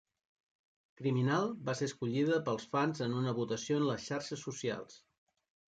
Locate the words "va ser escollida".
1.67-2.41